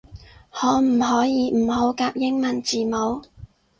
[0.49, 3.21] 可唔可以唔好夾英文字母